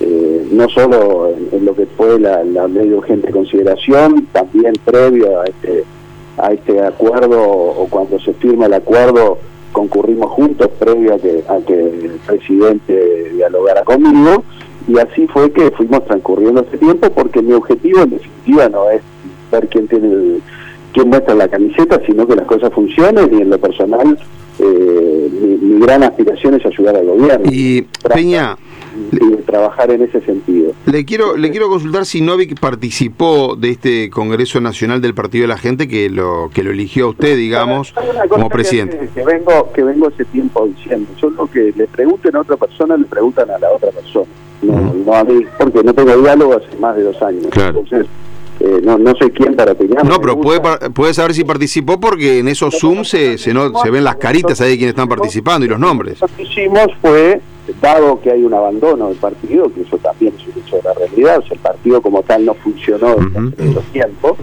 eh, 0.00 0.48
no 0.50 0.68
solo 0.68 1.32
en, 1.52 1.64
lo 1.64 1.74
que 1.74 1.86
fue 1.86 2.18
la, 2.18 2.42
la, 2.44 2.66
ley 2.66 2.88
de 2.88 2.96
urgente 2.96 3.30
consideración, 3.30 4.26
también 4.32 4.72
previo 4.84 5.40
a 5.40 5.44
este, 5.44 5.84
a 6.38 6.52
este 6.52 6.82
acuerdo 6.82 7.40
o 7.40 7.86
cuando 7.88 8.18
se 8.20 8.32
firma 8.34 8.66
el 8.66 8.74
acuerdo 8.74 9.38
concurrimos 9.72 10.30
juntos 10.32 10.68
previo 10.78 11.14
a 11.14 11.18
que, 11.18 11.44
a 11.48 11.58
que 11.58 11.74
el 11.74 12.20
presidente 12.26 13.30
dialogara 13.34 13.84
conmigo 13.84 14.42
y 14.88 14.98
así 14.98 15.26
fue 15.28 15.52
que 15.52 15.70
fuimos 15.72 16.04
transcurriendo 16.06 16.62
ese 16.62 16.78
tiempo 16.78 17.10
porque 17.10 17.42
mi 17.42 17.52
objetivo 17.52 18.02
en 18.02 18.10
definitiva 18.10 18.68
no 18.68 18.90
es 18.90 19.02
ver 19.52 19.68
quién 19.68 19.86
tiene 19.86 20.40
quién 20.92 21.08
muestra 21.08 21.34
la 21.36 21.46
camiseta, 21.46 22.00
sino 22.04 22.26
que 22.26 22.34
las 22.34 22.46
cosas 22.46 22.72
funcionen 22.72 23.32
y 23.32 23.42
en 23.42 23.50
lo 23.50 23.58
personal 23.58 24.18
eh, 24.58 25.58
mi, 25.62 25.78
gran 25.80 26.02
aspiración 26.02 26.54
es 26.54 26.66
ayudar 26.66 26.96
al 26.96 27.06
gobierno. 27.06 27.48
Y 27.50 27.82
Peña, 28.12 28.56
trabajar 29.46 29.90
en 29.90 30.02
ese 30.02 30.20
sentido. 30.20 30.72
Le 30.86 31.04
quiero, 31.04 31.36
le 31.36 31.50
quiero 31.50 31.68
consultar 31.68 32.06
si 32.06 32.20
Novik 32.20 32.58
participó 32.58 33.56
de 33.56 33.70
este 33.70 34.10
Congreso 34.10 34.60
Nacional 34.60 35.00
del 35.00 35.14
Partido 35.14 35.42
de 35.42 35.48
la 35.48 35.58
Gente 35.58 35.88
que 35.88 36.08
lo 36.08 36.50
que 36.52 36.62
lo 36.62 36.70
eligió 36.70 37.06
a 37.06 37.08
usted, 37.10 37.36
digamos, 37.36 37.94
como 38.28 38.48
presidente. 38.48 39.08
Que, 39.14 39.24
vengo 39.24 39.70
que 39.72 39.82
vengo 39.82 40.08
ese 40.08 40.24
tiempo 40.26 40.66
diciendo. 40.66 41.08
Yo 41.20 41.30
lo 41.30 41.46
que 41.46 41.72
le 41.76 41.86
pregunten 41.86 42.36
a 42.36 42.40
otra 42.40 42.56
persona, 42.56 42.96
le 42.96 43.04
preguntan 43.04 43.50
a 43.50 43.58
la 43.58 43.70
otra 43.70 43.90
persona. 43.90 44.26
No, 44.62 45.14
a 45.14 45.24
mí, 45.24 45.44
porque 45.58 45.82
no 45.82 45.94
tengo 45.94 46.16
diálogo 46.16 46.54
hace 46.54 46.76
más 46.78 46.96
de 46.96 47.02
dos 47.02 47.20
años. 47.22 47.44
Entonces, 47.44 48.06
eh, 48.60 48.80
no, 48.82 48.98
no 48.98 49.14
sé 49.16 49.30
quién 49.30 49.56
para 49.56 49.72
opinar. 49.72 50.04
No, 50.04 50.20
pero 50.20 50.38
puede, 50.38 50.60
puede 50.90 51.14
saber 51.14 51.34
si 51.34 51.44
participó 51.44 51.98
porque 51.98 52.40
en 52.40 52.48
esos 52.48 52.78
Zoom 52.78 53.04
se, 53.04 53.38
se, 53.38 53.54
no, 53.54 53.72
se 53.82 53.90
ven 53.90 54.04
las 54.04 54.16
caritas 54.16 54.60
ahí 54.60 54.70
de 54.70 54.76
quienes 54.76 54.92
están 54.92 55.08
participando 55.08 55.64
y 55.64 55.68
los 55.68 55.80
nombres. 55.80 56.20
Lo 56.20 56.28
que 56.28 56.42
hicimos 56.42 56.88
fue 57.00 57.40
dado 57.80 58.20
que 58.20 58.30
hay 58.30 58.42
un 58.42 58.54
abandono 58.54 59.08
del 59.08 59.16
partido, 59.16 59.72
que 59.72 59.82
eso 59.82 59.98
también 59.98 60.34
es 60.38 60.46
un 60.46 60.62
hecho 60.62 60.76
de 60.76 60.82
la 60.82 60.94
realidad, 60.94 61.38
o 61.38 61.42
sea, 61.42 61.52
el 61.52 61.60
partido 61.60 62.00
como 62.00 62.22
tal 62.22 62.44
no 62.44 62.54
funcionó 62.54 63.16
en 63.18 63.74
los 63.74 63.84
tiempos, 63.92 64.38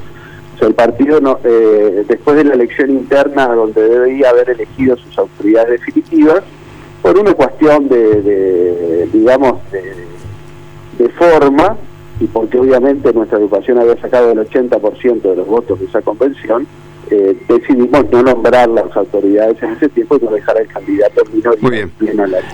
o 0.55 0.59
sea, 0.59 0.67
el 0.67 0.73
partido 0.73 1.21
no, 1.21 1.39
eh, 1.43 2.03
después 2.07 2.37
de 2.37 2.43
la 2.43 2.55
elección 2.55 2.89
interna 2.89 3.47
donde 3.47 3.87
debería 3.87 4.29
haber 4.29 4.49
elegido 4.49 4.97
sus 4.97 5.17
autoridades 5.17 5.79
definitivas, 5.79 6.43
por 7.01 7.17
una 7.17 7.33
cuestión 7.33 7.87
de, 7.87 9.07
digamos, 9.13 9.59
de, 9.71 11.09
forma, 11.09 11.77
y 12.19 12.25
porque 12.25 12.59
obviamente 12.59 13.13
nuestra 13.13 13.37
agrupación 13.37 13.79
había 13.79 13.99
sacado 14.01 14.31
el 14.31 14.39
80% 14.39 15.21
de 15.21 15.35
los 15.35 15.47
votos 15.47 15.79
de 15.79 15.85
esa 15.85 16.01
convención, 16.01 16.67
eh, 17.09 17.37
decidimos 17.47 18.05
no 18.11 18.21
nombrar 18.21 18.67
las 18.69 18.95
autoridades 18.95 19.61
en 19.63 19.71
ese 19.71 19.87
tiempo 19.89 20.17
y 20.17 20.25
no 20.25 20.31
dejar 20.31 20.57
al 20.57 20.67
candidato 20.67 21.23
Muy 21.61 21.71
bien. 21.71 21.91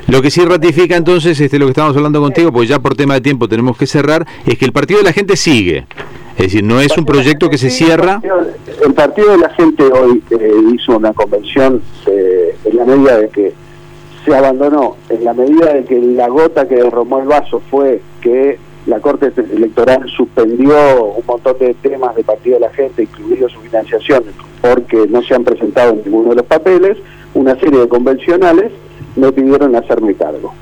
Lo 0.07 0.21
que 0.21 0.29
sí 0.29 0.45
ratifica 0.45 0.95
entonces, 0.95 1.39
este, 1.39 1.57
lo 1.57 1.65
que 1.65 1.71
estamos 1.71 1.95
hablando 1.97 2.21
contigo, 2.21 2.51
porque 2.51 2.67
ya 2.67 2.79
por 2.79 2.95
tema 2.95 3.15
de 3.15 3.21
tiempo 3.21 3.47
tenemos 3.47 3.77
que 3.77 3.87
cerrar, 3.87 4.27
es 4.45 4.57
que 4.57 4.65
el 4.65 4.71
Partido 4.71 4.99
de 4.99 5.05
la 5.05 5.13
Gente 5.13 5.35
sigue. 5.37 5.87
Es 6.37 6.45
decir, 6.45 6.63
no 6.63 6.79
es 6.81 6.95
un 6.97 7.05
proyecto 7.05 7.49
que 7.49 7.57
se 7.57 7.69
cierra. 7.69 8.21
El 8.85 8.93
Partido 8.93 9.31
de 9.31 9.37
la 9.37 9.49
Gente 9.49 9.83
hoy 9.83 10.23
eh, 10.31 10.51
hizo 10.73 10.97
una 10.97 11.13
convención 11.13 11.81
eh, 12.07 12.55
en 12.65 12.77
la 12.77 12.85
medida 12.85 13.17
de 13.17 13.29
que 13.29 13.53
se 14.25 14.35
abandonó, 14.35 14.97
en 15.09 15.23
la 15.23 15.33
medida 15.33 15.73
de 15.73 15.83
que 15.83 15.99
la 15.99 16.27
gota 16.27 16.67
que 16.67 16.75
derramó 16.75 17.19
el 17.19 17.27
vaso 17.27 17.61
fue 17.69 18.01
que 18.21 18.57
la 18.57 18.62
Corte 19.03 19.33
Electoral 19.35 20.09
suspendió 20.15 20.73
un 21.03 21.25
montón 21.27 21.57
de 21.59 21.73
temas 21.75 22.15
de 22.15 22.23
Partido 22.23 22.55
de 22.55 22.61
la 22.61 22.69
Gente, 22.71 23.03
incluido 23.03 23.49
su 23.49 23.59
financiación, 23.59 24.23
porque 24.61 25.05
no 25.09 25.21
se 25.21 25.35
han 25.35 25.43
presentado 25.43 25.93
ninguno 25.93 26.29
de 26.29 26.37
los 26.37 26.45
papeles, 26.45 26.97
una 27.33 27.53
serie 27.59 27.81
de 27.81 27.87
convencionales 27.89 28.71
me 29.17 29.31
pidieron 29.31 29.75
hacerme 29.75 30.15
cargo. 30.15 30.53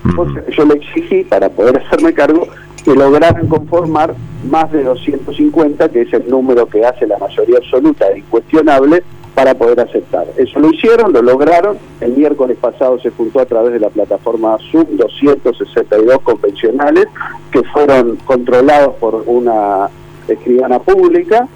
yo 0.58 0.66
le 0.66 0.74
exigí, 0.74 1.24
para 1.24 1.50
poder 1.50 1.78
hacerme 1.78 2.14
cargo, 2.14 2.48
que 2.84 2.96
lograran 2.96 3.48
conformar 3.48 4.16
más 4.50 4.72
de 4.72 4.84
250, 4.84 5.90
que 5.90 6.02
es 6.02 6.14
el 6.14 6.28
número 6.28 6.66
que 6.66 6.84
hace 6.84 7.06
la 7.06 7.20
mayoría 7.20 7.60
absoluta 7.60 8.10
e 8.10 8.20
incuestionable, 8.20 9.04
para 9.42 9.56
poder 9.56 9.80
aceptar. 9.80 10.28
Eso 10.38 10.60
lo 10.60 10.70
hicieron, 10.70 11.12
lo 11.12 11.24
lograron. 11.24 11.76
El 12.00 12.12
miércoles 12.12 12.58
pasado 12.62 13.00
se 13.00 13.10
juntó 13.10 13.40
a 13.40 13.46
través 13.48 13.74
de 13.74 13.80
la 13.80 13.90
plataforma 13.90 14.56
Zoom 14.72 14.86
262 14.98 16.22
convencionales 16.22 17.08
que 17.52 17.64
fueron 17.64 18.18
controlados 18.18 18.94
por 18.98 19.24
una 19.26 19.90
escribana 20.28 20.78
pública 20.78 21.48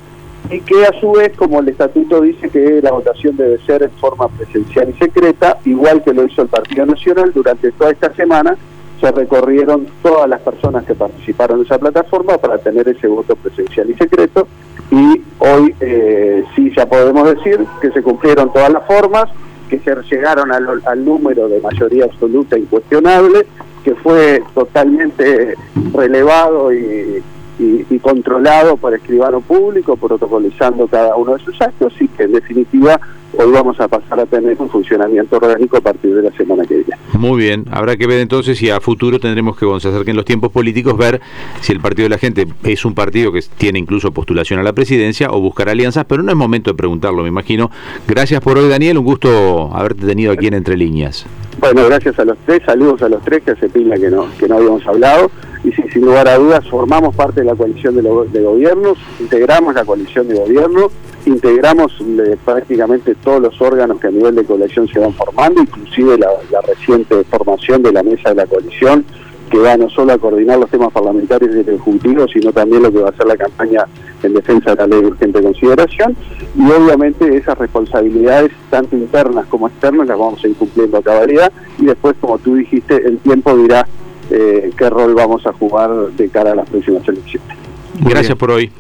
y 0.50 0.62
que 0.62 0.84
a 0.84 1.00
su 1.00 1.12
vez, 1.12 1.38
como 1.38 1.60
el 1.60 1.70
estatuto 1.70 2.22
dice 2.22 2.50
que 2.50 2.82
la 2.82 2.92
votación 2.92 3.38
debe 3.38 3.60
ser 3.68 3.84
en 3.84 3.92
forma 3.92 4.30
presencial 4.30 4.90
y 4.90 4.94
secreta, 4.94 5.60
igual 5.66 6.02
que 6.02 6.12
lo 6.12 6.26
hizo 6.26 6.42
el 6.42 6.48
Partido 6.48 6.88
Nacional, 6.88 7.32
durante 7.36 7.72
toda 7.72 7.92
esta 7.92 8.12
semana 8.16 8.58
se 9.00 9.12
recorrieron 9.12 9.86
todas 10.02 10.28
las 10.28 10.42
personas 10.42 10.86
que 10.86 10.96
participaron 10.96 11.60
en 11.60 11.66
esa 11.66 11.78
plataforma 11.78 12.40
para 12.40 12.58
tener 12.58 12.90
ese 12.90 13.06
voto 13.08 13.36
presencial 13.36 13.92
y 13.92 13.94
secreto 13.94 14.48
y 14.92 15.22
hoy 15.40 15.76
eh, 15.80 16.44
sí 16.56 16.72
ya 16.76 16.86
podemos 16.86 17.36
decir 17.36 17.60
que 17.82 17.92
se 17.92 18.02
cumplieron 18.02 18.52
todas 18.54 18.72
las 18.72 18.86
formas, 18.86 19.26
que 19.70 19.80
se 19.80 19.96
llegaron 20.10 20.52
al, 20.52 21.06
número 21.06 21.48
de 21.50 21.60
mayoría 21.60 22.06
absoluta 22.06 22.58
incuestionable, 22.58 23.46
que 23.84 23.96
fue 23.96 24.44
totalmente 24.54 25.56
relevado 25.94 26.74
y, 26.74 27.24
y, 27.58 28.00
controlado 28.00 28.78
por 28.78 28.94
escribano 28.94 29.42
público, 29.42 29.96
protocolizando 29.96 30.88
cada 30.88 31.16
uno 31.16 31.34
de 31.34 31.44
sus 31.44 31.60
actos 31.62 31.94
y 32.00 32.08
que 32.10 32.24
en 32.24 32.34
definitiva 32.34 33.00
hoy 33.38 33.52
vamos 33.52 33.80
a 33.80 33.88
pasar 33.88 34.20
a 34.20 34.26
tener 34.26 34.56
un 34.60 34.70
funcionamiento 34.70 35.38
orgánico 35.38 35.78
a 35.78 35.82
partir 35.82 36.16
de 36.16 36.24
la 36.24 36.32
semana 36.32 36.66
que 36.66 36.76
viene. 36.76 36.96
Muy 37.14 37.38
bien, 37.38 37.66
habrá 37.72 37.98
que 37.98 38.08
ver 38.08 38.20
entonces 38.20 38.58
si 38.58 38.70
a 38.70 38.80
futuro 38.80 39.20
tendremos 39.20 39.58
que, 39.58 39.66
cuando 39.66 39.80
se 39.80 39.90
acerquen 39.90 40.16
los 40.16 40.26
tiempos 40.26 40.52
políticos, 40.52 40.98
ver 40.98 41.22
si 41.62 41.72
el 41.72 41.80
Partido 41.80 42.06
de 42.06 42.10
la 42.10 42.18
Gente 42.18 42.48
es 42.64 42.86
un 42.86 42.94
partido 42.94 43.32
que 43.32 43.42
tiene 43.58 43.80
incluso 43.80 44.12
postulación 44.12 44.60
a 44.60 44.64
la 44.64 44.74
presidencia 44.74 45.30
o 45.32 45.40
buscar 45.40 45.70
alianzas, 45.70 46.06
pero 46.06 46.24
no 46.24 46.32
es 46.32 46.38
momento 46.38 46.72
de 46.72 46.78
preguntarlo, 46.78 47.24
me 47.24 47.30
imagino. 47.30 47.72
Gracias 48.08 48.42
por 48.42 48.58
hoy, 48.58 48.70
Daniel, 48.70 48.98
un 48.98 49.06
gusto 49.06 49.72
haberte 49.74 50.06
tenido 50.06 50.32
aquí 50.32 50.48
en 50.48 50.56
Entre 50.56 50.78
Líneas. 50.78 51.26
Bueno, 51.60 51.86
gracias 51.86 52.20
a 52.20 52.26
los 52.26 52.38
tres, 52.46 52.62
saludos 52.66 53.02
a 53.02 53.10
los 53.10 53.24
tres, 53.24 53.44
que 53.44 53.52
hace 53.52 53.70
pila 53.70 53.96
que 53.96 54.10
no, 54.10 54.28
que 54.38 54.48
no 54.48 54.58
habíamos 54.58 54.86
hablado 54.86 55.32
y 55.64 55.72
sin 55.72 56.02
lugar 56.02 56.28
a 56.28 56.38
dudas 56.38 56.68
formamos 56.68 57.16
parte 57.16 57.42
de 57.42 57.48
la 57.48 57.56
coalición 57.56 57.96
de, 57.96 58.02
de 58.02 58.44
gobiernos, 58.44 58.98
integramos 59.20 59.74
la 59.74 59.84
coalición 59.84 60.28
de 60.28 60.36
gobierno, 60.36 60.92
integramos 61.26 61.92
eh, 62.02 62.38
prácticamente 62.44 63.16
todos 63.16 63.42
los 63.42 63.62
órganos 63.62 64.00
que 64.00 64.08
a 64.08 64.12
nivel 64.12 64.36
de 64.36 64.44
coalición 64.44 64.88
se 64.88 65.00
van 65.00 65.14
formando, 65.14 65.62
inclusive 65.62 66.18
la, 66.18 66.30
reciente 66.62 67.24
formación 67.26 67.84
de 67.84 67.92
la 67.92 68.04
mesa 68.04 68.30
de 68.30 68.36
la 68.36 68.46
coalición, 68.46 69.06
que 69.50 69.60
va 69.60 69.78
no 69.78 69.90
solo 69.90 70.14
a 70.14 70.18
coordinar 70.18 70.58
los 70.58 70.70
temas 70.70 70.92
parlamentarios 70.92 71.54
del 71.54 71.70
Ejecutivo, 71.70 72.28
sino 72.28 72.52
también 72.52 72.84
lo 72.84 72.92
que 72.92 73.00
va 73.00 73.10
a 73.10 73.16
ser 73.16 73.28
la 73.28 73.38
campaña 73.38 73.86
en 74.24 74.34
defensa 74.34 74.72
de 74.72 74.76
la 74.78 74.88
ley 74.88 75.02
de 75.02 75.08
urgente 75.08 75.42
consideración, 75.42 76.16
y 76.56 76.72
obviamente 76.72 77.38
esas 77.38 77.58
responsabilidades, 77.58 78.52
tanto 78.70 78.96
internas 78.96 79.46
como 79.48 79.68
externas, 79.68 80.08
las 80.08 80.18
vamos 80.18 80.44
a 80.44 80.48
ir 80.48 80.56
cumpliendo 80.56 80.98
a 80.98 81.04
cabalidad, 81.04 81.52
y 81.78 81.86
después, 81.86 82.16
como 82.20 82.38
tú 82.40 82.56
dijiste, 82.56 82.96
el 82.96 83.20
tiempo 83.20 83.56
dirá 83.56 83.88
eh, 84.32 84.72
qué 84.76 84.90
rol 84.90 85.14
vamos 85.14 85.46
a 85.46 85.54
jugar 85.54 85.92
de 86.18 86.30
cara 86.30 86.54
a 86.54 86.56
las 86.56 86.70
próximas 86.70 87.08
elecciones. 87.08 87.56
Gracias 88.02 88.38
por 88.38 88.52
hoy. 88.52 88.72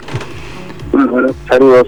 Bueno, 0.92 1.28
saludos. 1.48 1.88